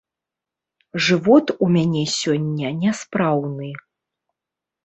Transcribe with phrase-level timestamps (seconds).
[1.07, 3.69] Жывот у мяне сёння няспраўны.